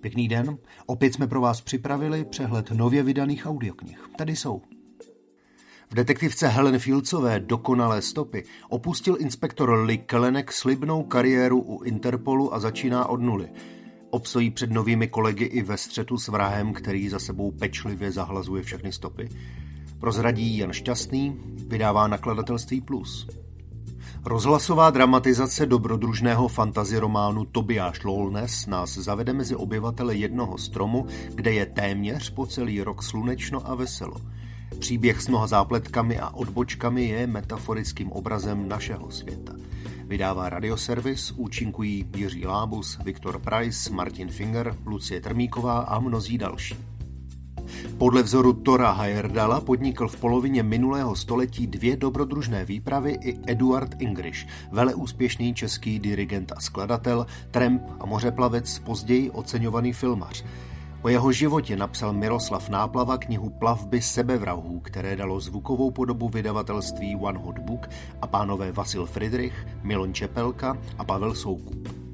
Pěkný 0.00 0.28
den, 0.28 0.58
opět 0.86 1.14
jsme 1.14 1.26
pro 1.26 1.40
vás 1.40 1.60
připravili 1.60 2.24
přehled 2.24 2.70
nově 2.70 3.02
vydaných 3.02 3.46
audioknih. 3.46 3.98
Tady 4.18 4.36
jsou. 4.36 4.62
V 5.90 5.94
detektivce 5.94 6.48
Helen 6.48 6.78
Fieldsové 6.78 7.40
Dokonalé 7.40 8.02
stopy 8.02 8.44
opustil 8.68 9.16
inspektor 9.20 9.70
Lee 9.70 9.98
Kellenek 9.98 10.52
slibnou 10.52 11.02
kariéru 11.02 11.60
u 11.60 11.82
Interpolu 11.82 12.54
a 12.54 12.60
začíná 12.60 13.06
od 13.08 13.20
nuly. 13.20 13.48
Obstojí 14.10 14.50
před 14.50 14.70
novými 14.70 15.08
kolegy 15.08 15.44
i 15.44 15.62
ve 15.62 15.76
střetu 15.76 16.18
s 16.18 16.28
vrahem, 16.28 16.72
který 16.72 17.08
za 17.08 17.18
sebou 17.18 17.50
pečlivě 17.50 18.12
zahlazuje 18.12 18.62
všechny 18.62 18.92
stopy. 18.92 19.28
Prozradí 20.00 20.58
Jan 20.58 20.72
Šťastný, 20.72 21.40
vydává 21.66 22.06
nakladatelství 22.08 22.80
Plus. 22.80 23.28
Rozhlasová 24.24 24.90
dramatizace 24.90 25.66
dobrodružného 25.66 26.48
fantazi 26.48 26.98
románu 26.98 27.44
Tobiáš 27.44 28.04
Lolnes 28.04 28.66
nás 28.66 28.94
zavede 28.94 29.32
mezi 29.32 29.56
obyvatele 29.56 30.16
jednoho 30.16 30.58
stromu, 30.58 31.06
kde 31.34 31.52
je 31.52 31.66
téměř 31.66 32.30
po 32.30 32.46
celý 32.46 32.82
rok 32.82 33.02
slunečno 33.02 33.70
a 33.70 33.74
veselo. 33.74 34.16
Příběh 34.78 35.22
s 35.22 35.28
mnoha 35.28 35.46
zápletkami 35.46 36.18
a 36.18 36.30
odbočkami 36.30 37.04
je 37.04 37.26
metaforickým 37.26 38.12
obrazem 38.12 38.68
našeho 38.68 39.10
světa. 39.10 39.52
Vydává 40.04 40.48
radioservis, 40.48 41.32
účinkují 41.32 42.06
Jiří 42.16 42.46
Lábus, 42.46 42.98
Viktor 43.04 43.38
Price, 43.38 43.92
Martin 43.92 44.28
Finger, 44.28 44.76
Lucie 44.86 45.20
Termíková 45.20 45.78
a 45.78 46.00
mnozí 46.00 46.38
další. 46.38 46.97
Podle 47.98 48.22
vzoru 48.22 48.52
Tora 48.52 48.92
Heyerdala 48.92 49.60
podnikl 49.60 50.08
v 50.08 50.16
polovině 50.16 50.62
minulého 50.62 51.16
století 51.16 51.66
dvě 51.66 51.96
dobrodružné 51.96 52.64
výpravy 52.64 53.18
i 53.22 53.38
Eduard 53.46 53.94
Ingriš, 53.98 54.46
veleúspěšný 54.72 55.54
český 55.54 55.98
dirigent 55.98 56.52
a 56.56 56.60
skladatel, 56.60 57.26
tramp 57.50 57.82
a 58.00 58.06
mořeplavec, 58.06 58.78
později 58.78 59.30
oceňovaný 59.30 59.92
filmař. 59.92 60.44
O 61.02 61.08
jeho 61.08 61.32
životě 61.32 61.76
napsal 61.76 62.12
Miroslav 62.12 62.68
Náplava 62.68 63.18
knihu 63.18 63.50
Plavby 63.50 64.02
sebevrahů, 64.02 64.80
které 64.80 65.16
dalo 65.16 65.40
zvukovou 65.40 65.90
podobu 65.90 66.28
vydavatelství 66.28 67.16
One 67.16 67.38
Hot 67.38 67.58
Book 67.58 67.88
a 68.22 68.26
pánové 68.26 68.72
Vasil 68.72 69.06
Friedrich, 69.06 69.66
Milon 69.82 70.14
Čepelka 70.14 70.78
a 70.98 71.04
Pavel 71.04 71.34
Soukup. 71.34 72.07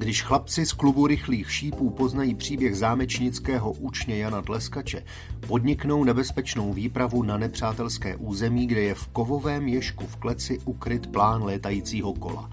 Když 0.00 0.22
chlapci 0.22 0.66
z 0.66 0.72
klubu 0.72 1.06
rychlých 1.06 1.52
šípů 1.52 1.90
poznají 1.90 2.34
příběh 2.34 2.76
zámečnického 2.76 3.72
učně 3.72 4.18
Jana 4.18 4.42
Tleskače, 4.42 5.04
podniknou 5.46 6.04
nebezpečnou 6.04 6.72
výpravu 6.72 7.22
na 7.22 7.36
nepřátelské 7.36 8.16
území, 8.16 8.66
kde 8.66 8.80
je 8.80 8.94
v 8.94 9.08
kovovém 9.08 9.68
ješku 9.68 10.06
v 10.06 10.16
kleci 10.16 10.58
ukryt 10.64 11.06
plán 11.06 11.42
létajícího 11.42 12.12
kola. 12.12 12.50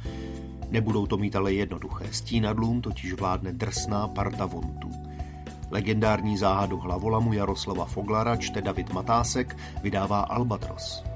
Nebudou 0.69 1.05
to 1.05 1.17
mít 1.17 1.35
ale 1.35 1.53
jednoduché. 1.53 2.05
Stínadlům 2.11 2.81
totiž 2.81 3.13
vládne 3.13 3.53
drsná 3.53 4.07
parta 4.07 4.45
vontů. 4.45 4.91
Legendární 5.71 6.37
záhadu 6.37 6.77
hlavolamu 6.77 7.33
Jaroslava 7.33 7.85
Foglara 7.85 8.35
čte 8.35 8.61
David 8.61 8.93
Matásek, 8.93 9.57
vydává 9.83 10.19
Albatros. 10.19 11.06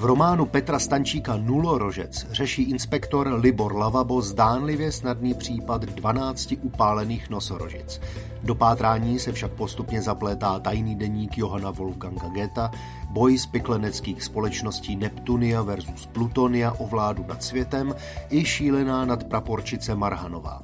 V 0.00 0.04
románu 0.04 0.46
Petra 0.46 0.78
Stančíka 0.78 1.36
Nulorožec 1.36 2.26
řeší 2.30 2.62
inspektor 2.62 3.28
Libor 3.28 3.76
Lavabo 3.76 4.22
zdánlivě 4.22 4.92
snadný 4.92 5.34
případ 5.34 5.84
12 5.84 6.54
upálených 6.62 7.30
nosorožic. 7.30 8.00
Do 8.42 8.54
pátrání 8.54 9.18
se 9.18 9.32
však 9.32 9.52
postupně 9.52 10.02
zaplétá 10.02 10.58
tajný 10.58 10.96
deník 10.96 11.38
Johana 11.38 11.70
Wolfganga 11.70 12.28
Geta, 12.28 12.70
boj 13.10 13.38
z 13.38 13.46
pikleneckých 13.46 14.22
společností 14.22 14.96
Neptunia 14.96 15.62
versus 15.62 16.06
Plutonia 16.06 16.72
o 16.72 16.86
vládu 16.86 17.24
nad 17.28 17.42
světem 17.42 17.94
i 18.30 18.44
šílená 18.44 19.04
nadpraporčice 19.04 19.94
Marhanová. 19.94 20.62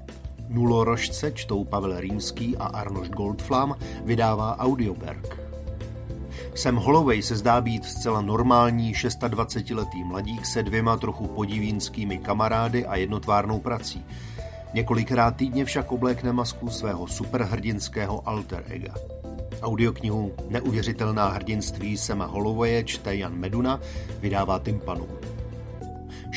Nulorožce 0.48 1.32
čtou 1.32 1.64
Pavel 1.64 2.00
Rýmský 2.00 2.56
a 2.56 2.64
Arnošt 2.64 3.12
Goldflam, 3.12 3.74
vydává 4.04 4.58
Audioberg. 4.58 5.45
Sam 6.56 6.76
Holloway 6.76 7.22
se 7.22 7.36
zdá 7.36 7.60
být 7.60 7.84
zcela 7.84 8.20
normální 8.20 8.94
26-letý 8.94 10.04
mladík 10.04 10.46
se 10.46 10.62
dvěma 10.62 10.96
trochu 10.96 11.26
podivínskými 11.26 12.18
kamarády 12.18 12.86
a 12.86 12.96
jednotvárnou 12.96 13.60
prací. 13.60 14.04
Několikrát 14.74 15.36
týdně 15.36 15.64
však 15.64 15.92
oblékne 15.92 16.32
masku 16.32 16.68
svého 16.68 17.06
superhrdinského 17.06 18.28
alter 18.28 18.64
ega. 18.66 18.94
Audioknihu 19.62 20.32
Neuvěřitelná 20.48 21.28
hrdinství 21.28 21.96
Sema 21.96 22.26
Hollowaye 22.26 22.84
čte 22.84 23.16
Jan 23.16 23.38
Meduna, 23.38 23.80
vydává 24.20 24.58
Timpanu. 24.58 25.06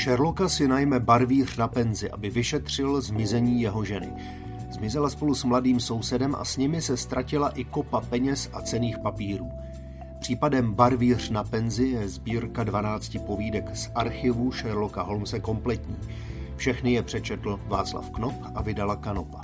Sherlocka 0.04 0.50
si 0.50 0.68
najme 0.68 1.00
barvíř 1.00 1.58
na 1.58 1.68
penzi, 1.68 2.12
aby 2.12 2.30
vyšetřil 2.30 3.02
zmizení 3.02 3.62
jeho 3.62 3.86
ženy. 3.86 4.14
Zmizela 4.72 5.10
spolu 5.10 5.36
s 5.36 5.44
mladým 5.44 5.80
sousedem 5.80 6.36
a 6.36 6.46
s 6.46 6.58
nimi 6.58 6.82
se 6.82 6.98
ztratila 6.98 7.50
i 7.50 7.64
kopa 7.64 8.02
peněz 8.02 8.50
a 8.54 8.62
cených 8.62 8.98
papírů. 8.98 9.52
Případem 10.20 10.74
Barvíř 10.74 11.30
na 11.30 11.44
penzi 11.44 11.88
je 11.88 12.10
sbírka 12.10 12.64
12 12.64 13.18
povídek 13.26 13.76
z 13.76 13.92
archivu 13.96 14.52
Sherlocka 14.52 15.02
Holmese 15.02 15.40
kompletní. 15.40 15.98
Všechny 16.56 16.94
je 16.94 17.04
přečetl 17.04 17.60
Václav 17.68 18.10
Knop 18.10 18.34
a 18.56 18.62
vydala 18.62 18.96
Kanopa. 18.96 19.42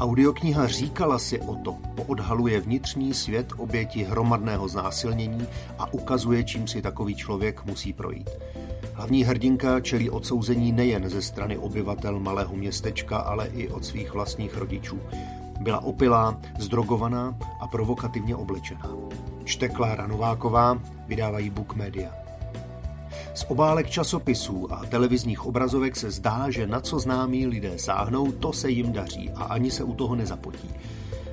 Audiokniha 0.00 0.66
Říkala 0.66 1.18
si 1.18 1.40
o 1.40 1.54
to 1.54 1.72
poodhaluje 1.94 2.60
vnitřní 2.60 3.14
svět 3.14 3.52
oběti 3.56 4.04
hromadného 4.04 4.68
znásilnění 4.68 5.46
a 5.78 5.92
ukazuje, 5.92 6.44
čím 6.44 6.68
si 6.68 6.82
takový 6.82 7.14
člověk 7.14 7.64
musí 7.64 7.92
projít. 7.92 8.30
Hlavní 8.94 9.24
hrdinka 9.24 9.80
čelí 9.80 10.10
odsouzení 10.10 10.72
nejen 10.72 11.08
ze 11.08 11.22
strany 11.22 11.58
obyvatel 11.58 12.20
malého 12.20 12.56
městečka, 12.56 13.16
ale 13.18 13.46
i 13.46 13.68
od 13.68 13.84
svých 13.84 14.12
vlastních 14.14 14.56
rodičů. 14.56 15.00
Byla 15.60 15.80
opilá, 15.84 16.40
zdrogovaná 16.58 17.38
a 17.60 17.66
provokativně 17.66 18.36
oblečená. 18.36 18.90
Čte 19.44 19.68
Klára 19.68 20.06
Nováková, 20.06 20.82
vydávají 21.06 21.50
Book 21.50 21.74
Media. 21.74 22.10
Z 23.34 23.44
obálek 23.48 23.90
časopisů 23.90 24.72
a 24.72 24.84
televizních 24.86 25.46
obrazovek 25.46 25.96
se 25.96 26.10
zdá, 26.10 26.50
že 26.50 26.66
na 26.66 26.80
co 26.80 26.98
známí 26.98 27.46
lidé 27.46 27.78
sáhnou, 27.78 28.32
to 28.32 28.52
se 28.52 28.70
jim 28.70 28.92
daří 28.92 29.30
a 29.30 29.44
ani 29.44 29.70
se 29.70 29.84
u 29.84 29.94
toho 29.94 30.14
nezapotí. 30.14 30.70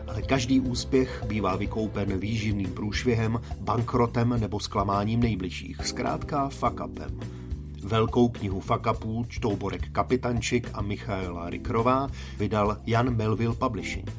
Ale 0.07 0.21
každý 0.21 0.59
úspěch 0.59 1.23
bývá 1.27 1.55
vykoupen 1.55 2.19
výživným 2.19 2.73
průšvihem, 2.73 3.41
bankrotem 3.59 4.35
nebo 4.39 4.59
zklamáním 4.59 5.19
nejbližších, 5.19 5.77
zkrátka 5.85 6.49
fuck 6.49 6.81
upem. 6.85 7.19
Velkou 7.83 8.29
knihu 8.29 8.59
fakapů 8.59 9.25
čtou 9.29 9.55
Borek 9.55 9.89
Kapitančik 9.89 10.69
a 10.73 10.81
Michaela 10.81 11.49
Rikrová 11.49 12.07
vydal 12.37 12.77
Jan 12.85 13.15
Melville 13.15 13.55
Publishing. 13.55 14.11